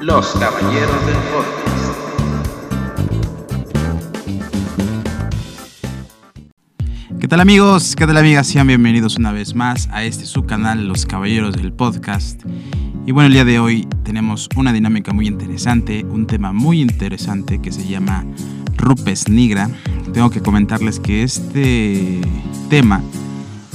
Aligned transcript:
Los 0.00 0.32
Caballeros 0.34 1.06
del 1.06 1.16
Podcast. 1.32 1.62
¿Qué 7.18 7.26
tal 7.26 7.40
amigos? 7.40 7.96
¿Qué 7.96 8.06
tal 8.06 8.16
amigas? 8.18 8.46
Sean 8.46 8.68
bienvenidos 8.68 9.16
una 9.16 9.32
vez 9.32 9.56
más 9.56 9.88
a 9.90 10.04
este 10.04 10.26
su 10.26 10.44
canal 10.46 10.86
Los 10.86 11.06
Caballeros 11.06 11.56
del 11.56 11.72
Podcast. 11.72 12.42
Y 13.04 13.10
bueno, 13.12 13.26
el 13.26 13.32
día 13.32 13.44
de 13.44 13.58
hoy 13.58 13.88
tenemos 14.04 14.48
una 14.56 14.72
dinámica 14.72 15.12
muy 15.12 15.26
interesante, 15.26 16.04
un 16.04 16.26
tema 16.26 16.52
muy 16.52 16.80
interesante 16.80 17.60
que 17.60 17.72
se 17.72 17.86
llama 17.86 18.24
Rupes 18.76 19.28
Nigra. 19.28 19.68
Tengo 20.12 20.30
que 20.30 20.40
comentarles 20.40 21.00
que 21.00 21.22
este 21.22 22.20
tema 22.70 23.02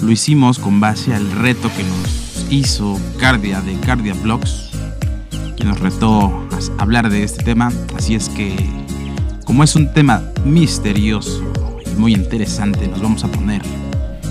lo 0.02 0.12
hicimos 0.12 0.60
con 0.60 0.80
base 0.80 1.14
al 1.14 1.30
reto 1.32 1.70
que 1.76 1.84
nos 1.84 2.48
hizo 2.50 2.98
Cardia 3.20 3.62
de 3.62 3.74
Cardia 3.82 4.14
Blogs 4.14 4.68
quien 5.58 5.70
nos 5.70 5.80
retó 5.80 6.48
a 6.78 6.82
hablar 6.82 7.10
de 7.10 7.24
este 7.24 7.44
tema. 7.44 7.72
Así 7.98 8.16
es 8.16 8.30
que, 8.30 8.56
como 9.44 9.64
es 9.64 9.76
un 9.76 9.92
tema 9.92 10.22
misterioso 10.46 11.44
y 11.86 12.00
muy 12.00 12.14
interesante, 12.14 12.88
nos 12.88 13.02
vamos 13.02 13.24
a 13.24 13.28
poner 13.28 13.62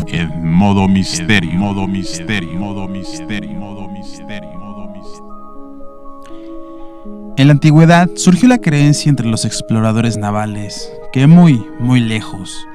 en 0.06 0.52
modo 0.52 0.88
misterio, 0.88 1.52
modo 1.52 1.86
misterio, 1.86 2.52
modo 2.54 2.88
misterio, 2.88 3.50
modo 3.50 3.88
misterio, 3.88 3.88
modo 3.88 3.88
misterio. 3.88 4.55
En 7.36 7.48
la 7.48 7.52
antigüedad 7.52 8.08
surgió 8.16 8.48
la 8.48 8.58
creencia 8.58 9.10
entre 9.10 9.26
los 9.26 9.44
exploradores 9.44 10.16
navales 10.16 10.90
que 11.12 11.26
muy, 11.26 11.64
muy 11.78 12.00
lejos, 12.00 12.66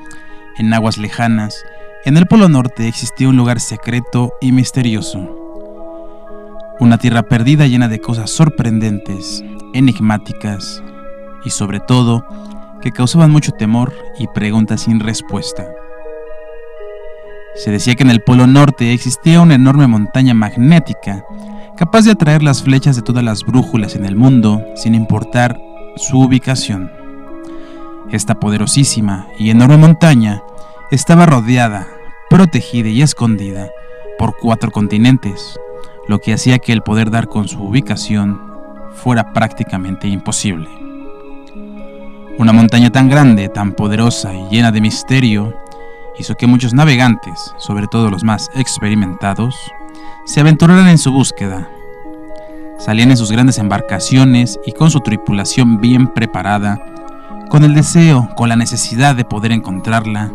en 0.57 0.73
aguas 0.73 0.97
lejanas, 0.97 1.63
en 2.05 2.17
el 2.17 2.27
Polo 2.27 2.49
Norte 2.49 2.87
existía 2.87 3.29
un 3.29 3.37
lugar 3.37 3.59
secreto 3.59 4.33
y 4.41 4.51
misterioso 4.51 5.41
una 6.81 6.97
tierra 6.97 7.21
perdida 7.21 7.67
llena 7.67 7.87
de 7.87 7.99
cosas 7.99 8.31
sorprendentes, 8.31 9.43
enigmáticas 9.75 10.81
y 11.45 11.51
sobre 11.51 11.79
todo 11.79 12.25
que 12.81 12.91
causaban 12.91 13.29
mucho 13.29 13.51
temor 13.51 13.93
y 14.17 14.25
preguntas 14.25 14.81
sin 14.81 14.99
respuesta. 14.99 15.67
Se 17.53 17.69
decía 17.69 17.93
que 17.93 18.01
en 18.01 18.09
el 18.09 18.23
Polo 18.23 18.47
Norte 18.47 18.93
existía 18.93 19.41
una 19.41 19.53
enorme 19.53 19.85
montaña 19.85 20.33
magnética 20.33 21.23
capaz 21.81 22.05
de 22.05 22.11
atraer 22.11 22.43
las 22.43 22.61
flechas 22.61 22.95
de 22.95 23.01
todas 23.01 23.23
las 23.23 23.43
brújulas 23.43 23.95
en 23.95 24.05
el 24.05 24.15
mundo 24.15 24.63
sin 24.75 24.93
importar 24.93 25.59
su 25.95 26.19
ubicación. 26.19 26.91
Esta 28.11 28.39
poderosísima 28.39 29.27
y 29.39 29.49
enorme 29.49 29.77
montaña 29.77 30.43
estaba 30.91 31.25
rodeada, 31.25 31.87
protegida 32.29 32.87
y 32.89 33.01
escondida 33.01 33.71
por 34.19 34.37
cuatro 34.39 34.69
continentes, 34.69 35.59
lo 36.07 36.19
que 36.19 36.33
hacía 36.33 36.59
que 36.59 36.71
el 36.71 36.83
poder 36.83 37.09
dar 37.09 37.27
con 37.27 37.47
su 37.47 37.63
ubicación 37.63 38.39
fuera 38.93 39.33
prácticamente 39.33 40.07
imposible. 40.07 40.69
Una 42.37 42.53
montaña 42.53 42.91
tan 42.91 43.09
grande, 43.09 43.49
tan 43.49 43.73
poderosa 43.73 44.35
y 44.35 44.49
llena 44.51 44.71
de 44.71 44.81
misterio 44.81 45.57
hizo 46.19 46.35
que 46.35 46.45
muchos 46.45 46.75
navegantes, 46.75 47.55
sobre 47.57 47.87
todo 47.87 48.11
los 48.11 48.23
más 48.23 48.51
experimentados, 48.53 49.55
se 50.25 50.39
aventuraran 50.39 50.87
en 50.87 50.97
su 50.97 51.11
búsqueda. 51.11 51.69
Salían 52.79 53.11
en 53.11 53.17
sus 53.17 53.31
grandes 53.31 53.57
embarcaciones 53.57 54.59
y 54.65 54.71
con 54.71 54.91
su 54.91 55.01
tripulación 55.01 55.79
bien 55.79 56.07
preparada, 56.07 56.83
con 57.49 57.63
el 57.63 57.73
deseo, 57.73 58.29
con 58.35 58.49
la 58.49 58.55
necesidad 58.55 59.15
de 59.15 59.25
poder 59.25 59.51
encontrarla, 59.51 60.31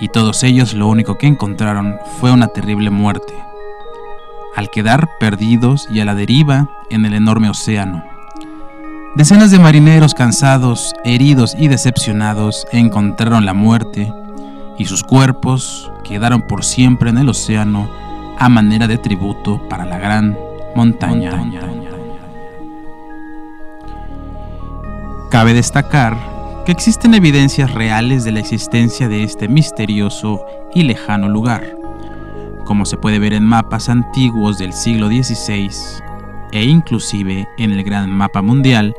y 0.00 0.08
todos 0.08 0.42
ellos 0.42 0.74
lo 0.74 0.88
único 0.88 1.16
que 1.16 1.26
encontraron 1.26 1.96
fue 2.20 2.32
una 2.32 2.48
terrible 2.48 2.90
muerte 2.90 3.34
al 4.56 4.70
quedar 4.70 5.18
perdidos 5.20 5.86
y 5.90 6.00
a 6.00 6.04
la 6.06 6.14
deriva 6.14 6.70
en 6.88 7.04
el 7.04 7.12
enorme 7.14 7.50
océano. 7.50 8.02
Decenas 9.14 9.50
de 9.50 9.58
marineros 9.58 10.14
cansados, 10.14 10.94
heridos 11.04 11.54
y 11.58 11.68
decepcionados 11.68 12.66
encontraron 12.72 13.44
la 13.44 13.54
muerte 13.54 14.12
y 14.78 14.86
sus 14.86 15.04
cuerpos 15.04 15.90
quedaron 16.04 16.42
por 16.42 16.64
siempre 16.64 17.10
en 17.10 17.18
el 17.18 17.28
océano 17.28 17.88
a 18.38 18.48
manera 18.48 18.86
de 18.86 18.98
tributo 18.98 19.60
para 19.68 19.84
la 19.84 19.98
gran 19.98 20.36
montaña. 20.74 21.32
Cabe 25.30 25.54
destacar 25.54 26.16
que 26.64 26.72
existen 26.72 27.14
evidencias 27.14 27.72
reales 27.72 28.24
de 28.24 28.32
la 28.32 28.40
existencia 28.40 29.08
de 29.08 29.22
este 29.22 29.48
misterioso 29.48 30.44
y 30.74 30.82
lejano 30.82 31.28
lugar 31.28 31.76
como 32.66 32.84
se 32.84 32.98
puede 32.98 33.18
ver 33.18 33.32
en 33.32 33.44
mapas 33.44 33.88
antiguos 33.88 34.58
del 34.58 34.74
siglo 34.74 35.08
XVI 35.08 35.70
e 36.52 36.64
inclusive 36.64 37.48
en 37.56 37.72
el 37.72 37.82
Gran 37.82 38.10
Mapa 38.10 38.42
Mundial, 38.42 38.94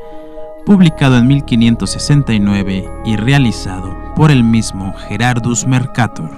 publicado 0.66 1.18
en 1.18 1.28
1569 1.28 2.90
y 3.04 3.16
realizado 3.16 3.96
por 4.16 4.32
el 4.32 4.42
mismo 4.42 4.92
Gerardus 4.94 5.66
Mercator, 5.66 6.30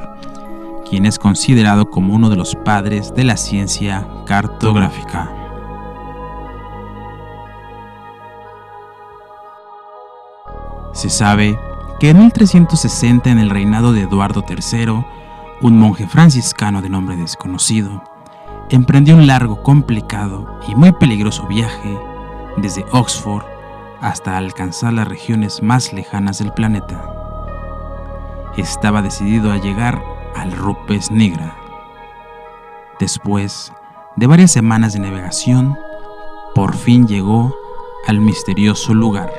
quien 0.91 1.07
es 1.07 1.21
considerado 1.21 1.89
como 1.89 2.15
uno 2.15 2.29
de 2.29 2.37
los 2.37 2.57
padres 2.57 3.15
de 3.15 3.23
la 3.23 3.37
ciencia 3.37 4.09
cartográfica. 4.27 5.31
Se 10.93 11.09
sabe 11.09 11.57
que 12.01 12.11
en 12.11 12.19
1360 12.19 13.31
en 13.31 13.39
el 13.39 13.51
reinado 13.51 13.93
de 13.93 14.03
Eduardo 14.03 14.45
III, 14.47 15.05
un 15.63 15.79
monje 15.79 16.09
franciscano 16.09 16.83
de 16.83 16.89
nombre 16.89 17.15
desconocido, 17.17 18.03
emprendió 18.69 19.15
un 19.17 19.29
largo, 19.29 19.63
complicado 19.63 20.59
y 20.67 20.75
muy 20.75 20.91
peligroso 20.91 21.47
viaje 21.47 21.97
desde 22.57 22.85
Oxford 22.91 23.45
hasta 24.01 24.37
alcanzar 24.37 24.93
las 24.93 25.07
regiones 25.07 25.63
más 25.63 25.93
lejanas 25.93 26.39
del 26.39 26.53
planeta. 26.53 27.05
Estaba 28.57 29.03
decidido 29.03 29.53
a 29.53 29.59
llegar 29.59 30.03
al 30.35 30.53
Rupes 30.53 31.11
Nigra. 31.11 31.57
Después 32.99 33.73
de 34.17 34.27
varias 34.27 34.51
semanas 34.51 34.93
de 34.93 35.01
navegación, 35.01 35.77
por 36.55 36.75
fin 36.75 37.07
llegó 37.07 37.55
al 38.07 38.21
misterioso 38.21 38.95
lugar, 38.95 39.33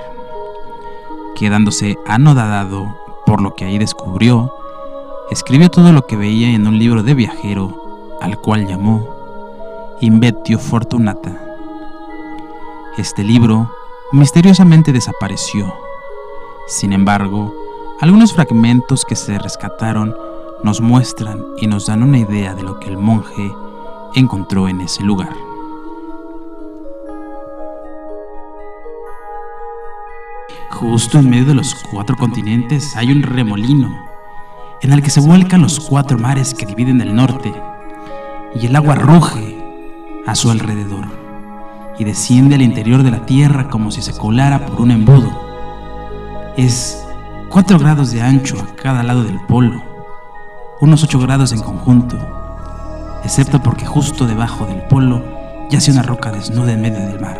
quedándose 1.35 1.97
anodadado 2.05 2.97
por 3.25 3.41
lo 3.41 3.55
que 3.55 3.65
ahí 3.65 3.77
descubrió 3.77 4.53
escribió 5.31 5.71
todo 5.71 5.93
lo 5.93 6.05
que 6.05 6.17
veía 6.17 6.49
en 6.49 6.67
un 6.67 6.77
libro 6.77 7.03
de 7.03 7.13
viajero, 7.13 8.17
al 8.19 8.37
cual 8.37 8.67
llamó 8.67 9.07
Invetio 10.01 10.59
Fortunata. 10.59 11.41
Este 12.97 13.23
libro 13.23 13.73
misteriosamente 14.11 14.91
desapareció. 14.91 15.73
Sin 16.67 16.91
embargo, 16.91 17.55
algunos 18.01 18.33
fragmentos 18.33 19.05
que 19.05 19.15
se 19.15 19.39
rescataron 19.39 20.13
nos 20.63 20.81
muestran 20.81 21.43
y 21.57 21.67
nos 21.67 21.87
dan 21.87 22.03
una 22.03 22.19
idea 22.19 22.53
de 22.53 22.63
lo 22.63 22.79
que 22.79 22.89
el 22.89 22.97
monje 22.97 23.51
encontró 24.15 24.67
en 24.67 24.81
ese 24.81 25.03
lugar. 25.03 25.35
Justo 30.69 31.19
en 31.19 31.29
medio 31.29 31.45
de 31.45 31.55
los 31.55 31.75
cuatro 31.91 32.15
continentes 32.15 32.95
hay 32.95 33.11
un 33.11 33.21
remolino 33.21 33.89
en 34.81 34.93
el 34.93 35.03
que 35.03 35.11
se 35.11 35.19
vuelcan 35.19 35.61
los 35.61 35.79
cuatro 35.79 36.17
mares 36.17 36.53
que 36.53 36.65
dividen 36.65 37.01
el 37.01 37.13
norte, 37.13 37.53
y 38.55 38.65
el 38.65 38.75
agua 38.75 38.95
ruge 38.95 39.57
a 40.25 40.35
su 40.35 40.49
alrededor 40.49 41.05
y 41.99 42.03
desciende 42.03 42.55
al 42.55 42.61
interior 42.61 43.03
de 43.03 43.11
la 43.11 43.25
tierra 43.25 43.69
como 43.69 43.91
si 43.91 44.01
se 44.01 44.17
colara 44.17 44.65
por 44.65 44.81
un 44.81 44.91
embudo. 44.91 45.29
Es 46.57 47.05
cuatro 47.49 47.77
grados 47.77 48.11
de 48.11 48.21
ancho 48.21 48.57
a 48.59 48.75
cada 48.75 49.03
lado 49.03 49.23
del 49.23 49.39
polo, 49.41 49.81
unos 50.81 51.03
ocho 51.03 51.19
grados 51.19 51.53
en 51.53 51.61
conjunto, 51.61 52.17
excepto 53.23 53.61
porque 53.61 53.85
justo 53.85 54.25
debajo 54.25 54.65
del 54.65 54.81
polo 54.83 55.23
yace 55.69 55.91
una 55.91 56.01
roca 56.01 56.31
desnuda 56.31 56.73
en 56.73 56.81
medio 56.81 56.99
del 56.99 57.19
mar. 57.19 57.39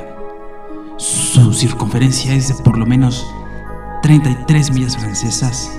Su 0.97 1.51
circunferencia 1.51 2.33
es 2.33 2.55
de 2.55 2.63
por 2.63 2.77
lo 2.77 2.85
menos 2.85 3.25
33 4.03 4.71
millas 4.71 4.95
francesas 4.95 5.71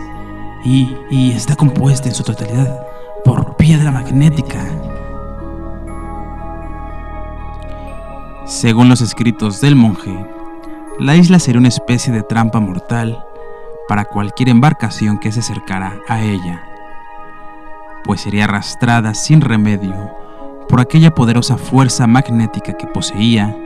y, 0.65 1.33
está 1.33 1.55
compuesta 1.55 2.09
en 2.09 2.15
su 2.15 2.25
totalidad 2.25 2.85
por 3.25 3.57
piedra 3.57 3.93
magnética. 3.93 4.65
Según 8.45 8.89
los 8.89 9.01
escritos 9.01 9.61
del 9.61 9.77
monje, 9.77 10.27
la 10.99 11.15
isla 11.15 11.39
sería 11.39 11.61
una 11.61 11.69
especie 11.69 12.13
de 12.13 12.23
trampa 12.23 12.59
mortal 12.59 13.25
para 13.89 14.05
cualquier 14.05 14.49
embarcación 14.49 15.19
que 15.19 15.31
se 15.31 15.41
acercara 15.41 15.99
a 16.09 16.23
ella, 16.23 16.72
pues 18.13 18.21
sería 18.21 18.45
arrastrada 18.45 19.15
sin 19.15 19.41
remedio 19.41 19.95
por 20.69 20.83
aquella 20.83 21.15
poderosa 21.15 21.57
fuerza 21.57 22.07
magnética 22.07 22.75
que 22.75 22.87
poseía, 22.87 23.57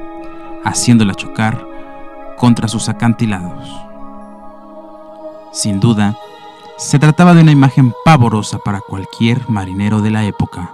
haciéndola 0.62 1.16
chocar 1.16 1.66
contra 2.36 2.68
sus 2.68 2.88
acantilados. 2.88 3.68
Sin 5.52 5.80
duda, 5.80 6.16
se 6.76 7.00
trataba 7.00 7.34
de 7.34 7.40
una 7.40 7.50
imagen 7.50 7.92
pavorosa 8.04 8.58
para 8.58 8.80
cualquier 8.80 9.50
marinero 9.50 10.00
de 10.00 10.10
la 10.12 10.24
época. 10.24 10.70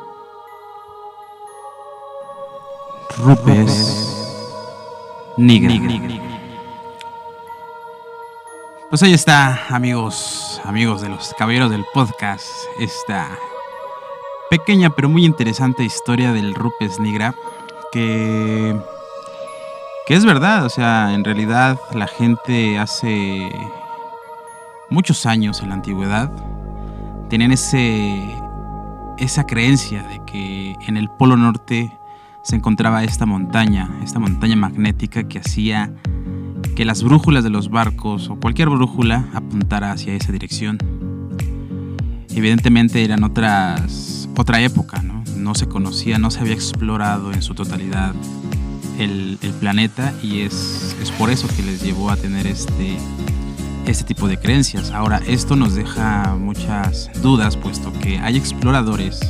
Rupes 3.25 4.37
Nigra. 5.39 5.73
Pues 8.91 9.03
ahí 9.03 9.15
está, 9.15 9.67
amigos, 9.71 10.61
amigos 10.63 11.01
de 11.01 11.09
los 11.09 11.33
caballeros 11.39 11.71
del 11.71 11.87
podcast, 11.95 12.47
esta 12.79 13.31
pequeña 14.53 14.91
pero 14.91 15.09
muy 15.09 15.25
interesante 15.25 15.83
historia 15.83 16.31
del 16.35 16.55
Rupes 16.55 17.01
Nigra, 17.01 17.35
que, 17.91 18.79
que 20.07 20.15
es 20.15 20.27
verdad, 20.27 20.67
o 20.67 20.69
sea, 20.69 21.15
en 21.15 21.25
realidad 21.25 21.81
la 21.95 22.07
gente 22.07 22.79
hace 22.79 23.51
muchos 24.91 25.25
años 25.25 25.63
en 25.63 25.71
la 25.71 25.77
antigüedad 25.77 26.31
tenían 27.31 27.51
ese, 27.51 28.23
esa 29.17 29.47
creencia 29.47 30.03
de 30.03 30.21
que 30.27 30.77
en 30.87 30.99
el 30.99 31.09
Polo 31.09 31.39
Norte 31.39 31.91
se 32.43 32.55
encontraba 32.55 33.05
esta 33.05 33.25
montaña, 33.25 33.89
esta 34.05 34.19
montaña 34.19 34.57
magnética 34.57 35.27
que 35.27 35.39
hacía 35.39 35.95
que 36.77 36.85
las 36.85 37.03
brújulas 37.03 37.43
de 37.43 37.49
los 37.49 37.71
barcos 37.71 38.29
o 38.29 38.37
cualquier 38.37 38.69
brújula 38.69 39.25
apuntara 39.33 39.93
hacia 39.93 40.13
esa 40.13 40.31
dirección. 40.31 40.77
Evidentemente 42.35 43.03
eran 43.03 43.25
otras, 43.25 44.22
otra 44.37 44.61
época, 44.61 45.03
¿no? 45.03 45.23
no 45.37 45.55
se 45.55 45.69
conocía, 45.69 46.19
no 46.19 46.31
se 46.31 46.41
había 46.41 46.55
explorado 46.55 47.33
en 47.33 47.43
su 47.43 47.55
totalidad 47.55 48.15
el, 48.99 49.39
planeta 49.61 50.13
y 50.23 50.41
es, 50.41 50.97
es, 51.01 51.11
por 51.13 51.31
eso 51.31 51.49
que 51.49 51.63
les 51.63 51.83
llevó 51.83 52.11
a 52.11 52.17
tener 52.17 52.47
este, 52.47 52.97
este 53.87 54.05
tipo 54.05 54.29
de 54.29 54.39
creencias. 54.39 54.91
Ahora, 54.91 55.21
esto 55.27 55.57
nos 55.57 55.75
deja 55.75 56.37
muchas 56.37 57.11
dudas, 57.23 57.57
puesto 57.57 57.93
que 58.01 58.19
hay 58.19 58.37
exploradores 58.37 59.21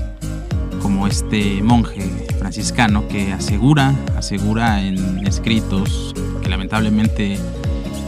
como 0.81 1.07
este 1.07 1.63
monje 1.63 2.03
franciscano 2.39 3.07
que 3.09 3.33
asegura, 3.33 3.95
asegura 4.17 4.83
en 4.83 5.27
escritos 5.27 6.15
que 6.43 6.49
lamentablemente, 6.49 7.39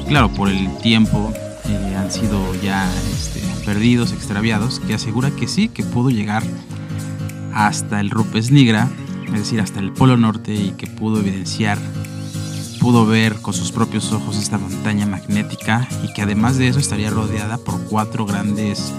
claro, 0.08 0.28
por 0.30 0.48
el 0.48 0.76
tiempo 0.78 1.32
eh, 1.68 1.96
han 1.96 2.10
sido 2.10 2.54
ya 2.62 2.90
este, 3.12 3.40
perdidos, 3.64 4.12
extraviados, 4.12 4.80
que 4.80 4.94
asegura 4.94 5.30
que 5.30 5.46
sí, 5.46 5.68
que 5.68 5.84
pudo 5.84 6.10
llegar 6.10 6.42
hasta 7.54 8.00
el 8.00 8.10
Rupes 8.10 8.50
Nigra, 8.50 8.88
es 9.26 9.32
decir, 9.32 9.60
hasta 9.60 9.80
el 9.80 9.92
Polo 9.92 10.16
Norte 10.16 10.52
y 10.52 10.72
que 10.72 10.86
pudo 10.86 11.20
evidenciar, 11.20 11.78
pudo 12.80 13.06
ver 13.06 13.36
con 13.36 13.54
sus 13.54 13.72
propios 13.72 14.12
ojos 14.12 14.36
esta 14.36 14.58
montaña 14.58 15.06
magnética 15.06 15.88
y 16.02 16.12
que 16.12 16.22
además 16.22 16.58
de 16.58 16.68
eso 16.68 16.80
estaría 16.80 17.10
rodeada 17.10 17.56
por 17.58 17.80
cuatro 17.84 18.26
grandes 18.26 18.92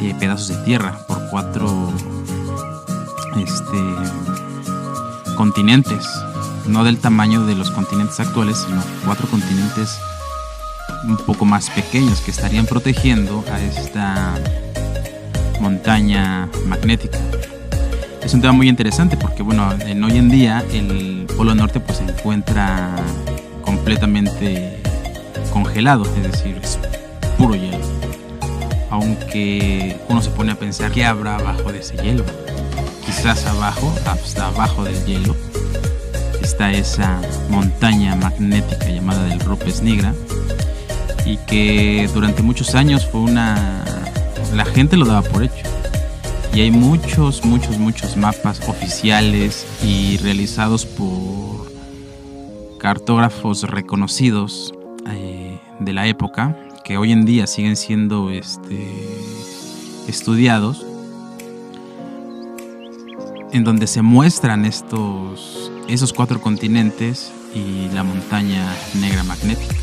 eh, 0.00 0.14
pedazos 0.18 0.48
de 0.48 0.64
tierra, 0.64 1.06
por 1.08 1.28
cuatro 1.30 1.92
este, 3.36 3.78
continentes, 5.36 6.06
no 6.66 6.84
del 6.84 6.98
tamaño 6.98 7.44
de 7.44 7.56
los 7.56 7.70
continentes 7.70 8.20
actuales, 8.20 8.64
sino 8.66 8.82
cuatro 9.04 9.28
continentes 9.28 9.98
un 11.04 11.16
poco 11.16 11.44
más 11.44 11.70
pequeños 11.70 12.20
que 12.20 12.30
estarían 12.30 12.66
protegiendo 12.66 13.44
a 13.52 13.60
esta 13.60 14.34
montaña 15.60 16.48
magnética. 16.66 17.18
Es 18.22 18.34
un 18.34 18.40
tema 18.40 18.52
muy 18.52 18.68
interesante 18.68 19.16
porque 19.16 19.42
bueno, 19.42 19.72
en 19.80 20.02
hoy 20.04 20.18
en 20.18 20.28
día 20.28 20.64
el 20.72 21.26
Polo 21.36 21.54
Norte 21.54 21.80
pues 21.80 21.98
se 21.98 22.04
encuentra 22.04 22.94
completamente 23.62 24.78
congelado, 25.52 26.04
es 26.04 26.22
decir, 26.22 26.58
es 26.62 26.78
puro 27.38 27.54
hielo. 27.54 27.78
Aunque 28.90 29.96
uno 30.08 30.22
se 30.22 30.30
pone 30.30 30.52
a 30.52 30.54
pensar 30.56 30.90
qué 30.90 31.04
habrá 31.04 31.36
abajo 31.36 31.72
de 31.72 31.80
ese 31.80 31.96
hielo 31.96 32.24
quizás 33.08 33.46
abajo, 33.46 33.92
hasta 34.06 34.48
abajo 34.48 34.84
del 34.84 35.02
hielo, 35.06 35.34
está 36.42 36.70
esa 36.72 37.18
montaña 37.48 38.14
magnética 38.14 38.86
llamada 38.86 39.24
del 39.24 39.40
Rupes 39.40 39.82
Nigra 39.82 40.14
y 41.24 41.38
que 41.38 42.08
durante 42.12 42.42
muchos 42.42 42.74
años 42.74 43.06
fue 43.06 43.22
una... 43.22 43.82
la 44.54 44.64
gente 44.66 44.96
lo 44.98 45.06
daba 45.06 45.22
por 45.22 45.42
hecho. 45.42 45.64
Y 46.54 46.60
hay 46.60 46.70
muchos, 46.70 47.44
muchos, 47.44 47.78
muchos 47.78 48.16
mapas 48.16 48.60
oficiales 48.68 49.66
y 49.84 50.16
realizados 50.18 50.86
por 50.86 51.70
cartógrafos 52.78 53.62
reconocidos 53.64 54.72
eh, 55.08 55.58
de 55.78 55.92
la 55.92 56.06
época 56.06 56.56
que 56.84 56.96
hoy 56.96 57.12
en 57.12 57.24
día 57.24 57.46
siguen 57.46 57.76
siendo 57.76 58.30
este, 58.30 58.88
estudiados 60.08 60.84
en 63.52 63.64
donde 63.64 63.86
se 63.86 64.02
muestran 64.02 64.64
estos, 64.64 65.70
esos 65.88 66.12
cuatro 66.12 66.40
continentes 66.40 67.30
y 67.54 67.88
la 67.94 68.04
montaña 68.04 68.64
negra 69.00 69.22
magnética. 69.24 69.74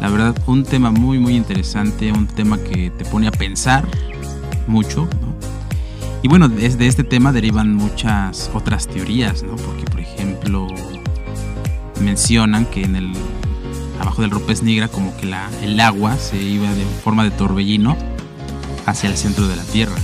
La 0.00 0.10
verdad, 0.10 0.36
un 0.46 0.64
tema 0.64 0.90
muy 0.90 1.18
muy 1.18 1.34
interesante, 1.34 2.12
un 2.12 2.26
tema 2.26 2.58
que 2.58 2.90
te 2.90 3.04
pone 3.04 3.28
a 3.28 3.32
pensar 3.32 3.86
mucho. 4.66 5.08
Y 6.22 6.28
bueno, 6.28 6.48
desde 6.48 6.86
este 6.86 7.04
tema 7.04 7.32
derivan 7.32 7.74
muchas 7.74 8.50
otras 8.54 8.88
teorías, 8.88 9.42
¿no? 9.42 9.56
porque 9.56 9.84
por 9.84 10.00
ejemplo 10.00 10.66
mencionan 12.00 12.66
que 12.66 12.82
en 12.82 12.96
el 12.96 13.12
abajo 14.00 14.22
del 14.22 14.30
Rupes 14.30 14.62
Nigra 14.62 14.88
como 14.88 15.16
que 15.16 15.26
la, 15.26 15.48
el 15.62 15.78
agua 15.80 16.16
se 16.16 16.36
iba 16.36 16.72
de 16.74 16.84
forma 17.04 17.24
de 17.24 17.30
torbellino 17.30 17.96
hacia 18.86 19.08
el 19.08 19.16
centro 19.16 19.46
de 19.48 19.56
la 19.56 19.64
Tierra 19.64 19.96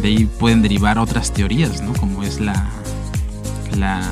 de 0.00 0.08
ahí 0.08 0.26
pueden 0.26 0.62
derivar 0.62 0.98
otras 0.98 1.32
teorías, 1.32 1.82
¿no? 1.82 1.92
Como 1.94 2.22
es 2.22 2.40
la, 2.40 2.70
la, 3.76 4.02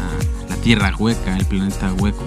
Tierra 0.62 0.92
hueca, 0.98 1.36
el 1.36 1.44
planeta 1.44 1.92
hueco, 1.92 2.24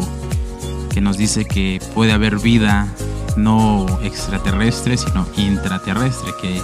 que 0.93 1.01
nos 1.01 1.17
dice 1.17 1.43
que 1.43 1.81
puede 1.93 2.13
haber 2.13 2.39
vida 2.39 2.87
no 3.35 3.85
extraterrestre, 4.01 4.95
sino 4.95 5.27
intraterrestre, 5.35 6.31
que, 6.41 6.61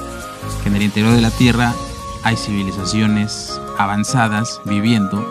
que 0.65 0.69
en 0.69 0.77
el 0.77 0.81
interior 0.81 1.13
de 1.13 1.21
la 1.21 1.29
Tierra 1.29 1.75
hay 2.23 2.35
civilizaciones 2.35 3.61
avanzadas 3.77 4.61
viviendo. 4.65 5.23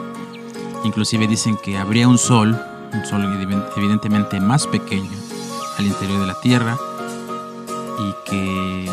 Inclusive 0.84 1.26
dicen 1.26 1.58
que 1.60 1.76
habría 1.76 2.06
un 2.06 2.18
sol, 2.18 2.56
un 2.92 3.04
sol 3.04 3.24
evidentemente 3.76 4.38
más 4.38 4.68
pequeño 4.68 5.10
al 5.76 5.86
interior 5.86 6.20
de 6.20 6.26
la 6.28 6.40
Tierra 6.40 6.78
y 7.98 8.30
que 8.30 8.88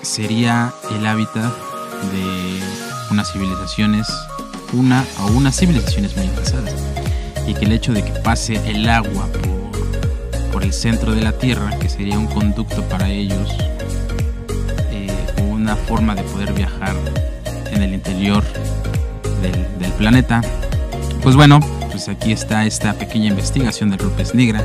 sería 0.00 0.72
el 0.90 1.06
hábitat 1.06 1.52
de 2.12 2.62
unas 3.10 3.30
civilizaciones, 3.30 4.08
una 4.72 5.04
o 5.20 5.26
unas 5.32 5.54
civilizaciones 5.54 6.16
muy 6.16 6.28
avanzadas, 6.28 6.82
y 7.46 7.52
que 7.52 7.66
el 7.66 7.72
hecho 7.72 7.92
de 7.92 8.02
que 8.02 8.12
pase 8.20 8.54
el 8.70 8.88
agua 8.88 9.26
por, 9.26 10.50
por 10.50 10.62
el 10.62 10.72
centro 10.72 11.12
de 11.12 11.20
la 11.20 11.32
Tierra, 11.32 11.78
que 11.78 11.90
sería 11.90 12.18
un 12.18 12.26
conducto 12.26 12.82
para 12.88 13.10
ellos, 13.10 13.50
una 15.62 15.76
forma 15.76 16.14
de 16.14 16.22
poder 16.24 16.52
viajar 16.52 16.94
en 17.70 17.82
el 17.82 17.94
interior 17.94 18.42
del, 19.40 19.78
del 19.78 19.92
planeta, 19.92 20.42
pues 21.22 21.36
bueno, 21.36 21.60
pues 21.90 22.08
aquí 22.08 22.32
está 22.32 22.66
esta 22.66 22.94
pequeña 22.94 23.28
investigación 23.28 23.90
de 23.90 23.96
Rupes 23.96 24.34
Negra. 24.34 24.62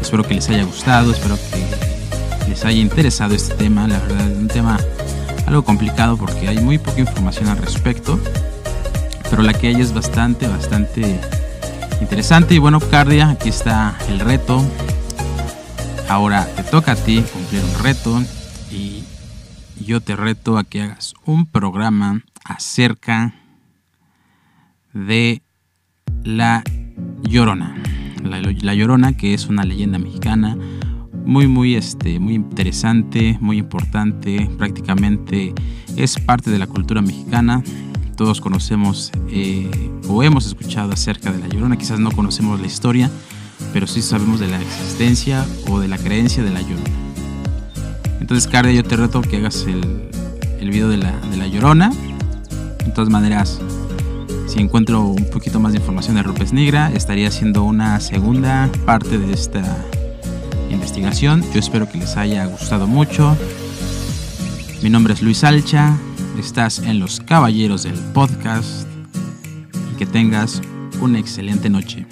Espero 0.00 0.24
que 0.24 0.34
les 0.34 0.48
haya 0.48 0.64
gustado, 0.64 1.12
espero 1.12 1.36
que 1.36 2.48
les 2.48 2.64
haya 2.64 2.80
interesado 2.80 3.34
este 3.34 3.54
tema. 3.54 3.86
La 3.86 3.98
verdad, 4.00 4.28
es 4.28 4.36
un 4.36 4.48
tema 4.48 4.78
algo 5.46 5.62
complicado 5.62 6.16
porque 6.16 6.48
hay 6.48 6.58
muy 6.58 6.78
poca 6.78 7.00
información 7.00 7.48
al 7.48 7.58
respecto, 7.58 8.18
pero 9.30 9.42
la 9.42 9.52
que 9.52 9.68
hay 9.68 9.80
es 9.80 9.92
bastante, 9.94 10.48
bastante 10.48 11.20
interesante. 12.00 12.54
Y 12.54 12.58
bueno, 12.58 12.80
Cardia, 12.80 13.30
aquí 13.30 13.50
está 13.50 13.96
el 14.08 14.18
reto. 14.18 14.64
Ahora 16.08 16.44
te 16.56 16.64
toca 16.64 16.92
a 16.92 16.96
ti 16.96 17.22
cumplir 17.32 17.62
un 17.62 17.84
reto 17.84 18.22
y 18.72 19.04
yo 19.84 20.00
te 20.00 20.16
reto 20.16 20.58
a 20.58 20.64
que 20.64 20.82
hagas 20.82 21.14
un 21.24 21.46
programa 21.46 22.22
acerca 22.44 23.34
de 24.92 25.42
la 26.24 26.62
Llorona. 27.22 27.76
La, 28.22 28.74
Llorona, 28.74 29.16
que 29.16 29.34
es 29.34 29.46
una 29.46 29.64
leyenda 29.64 29.98
mexicana 29.98 30.56
muy 31.24 31.46
muy 31.46 31.74
este 31.74 32.18
muy 32.20 32.34
interesante 32.34 33.36
muy 33.40 33.58
importante 33.58 34.48
prácticamente 34.56 35.52
es 35.94 36.18
parte 36.18 36.50
de 36.50 36.58
la 36.58 36.66
cultura 36.66 37.02
mexicana. 37.02 37.62
Todos 38.16 38.40
conocemos 38.40 39.12
eh, 39.28 39.70
o 40.08 40.22
hemos 40.22 40.46
escuchado 40.46 40.92
acerca 40.92 41.30
de 41.30 41.38
la 41.38 41.48
llorona. 41.48 41.76
Quizás 41.76 42.00
no 42.00 42.10
conocemos 42.10 42.60
la 42.60 42.66
historia 42.66 43.10
pero 43.72 43.86
sí 43.86 44.02
sabemos 44.02 44.40
de 44.40 44.48
la 44.48 44.60
existencia 44.60 45.46
o 45.68 45.80
de 45.80 45.88
la 45.88 45.98
creencia 45.98 46.42
de 46.42 46.50
la 46.50 46.62
llorona 46.62 46.87
entonces 48.28 48.46
Cardia 48.46 48.72
yo 48.72 48.84
te 48.84 48.94
reto 48.94 49.22
que 49.22 49.38
hagas 49.38 49.64
el, 49.66 50.10
el 50.60 50.70
video 50.70 50.90
de 50.90 50.98
la, 50.98 51.12
de 51.12 51.38
la 51.38 51.46
llorona 51.46 51.90
de 52.84 52.92
todas 52.92 53.08
maneras 53.08 53.58
si 54.46 54.60
encuentro 54.60 55.02
un 55.02 55.30
poquito 55.30 55.60
más 55.60 55.72
de 55.72 55.78
información 55.78 56.16
de 56.16 56.22
Rupes 56.22 56.52
Negra 56.52 56.92
estaría 56.94 57.28
haciendo 57.28 57.64
una 57.64 58.00
segunda 58.00 58.70
parte 58.84 59.18
de 59.18 59.32
esta 59.32 59.62
investigación. 60.70 61.44
Yo 61.52 61.60
espero 61.60 61.88
que 61.88 61.98
les 61.98 62.16
haya 62.16 62.44
gustado 62.46 62.86
mucho. 62.86 63.36
Mi 64.82 64.90
nombre 64.90 65.14
es 65.14 65.22
Luis 65.22 65.44
Alcha, 65.44 65.96
estás 66.38 66.78
en 66.80 66.98
Los 66.98 67.20
Caballeros 67.20 67.82
del 67.82 67.98
Podcast 68.14 68.86
y 69.92 69.96
que 69.96 70.06
tengas 70.06 70.60
una 71.00 71.18
excelente 71.18 71.68
noche. 71.68 72.06